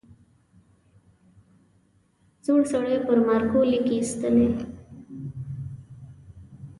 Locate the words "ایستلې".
3.99-4.47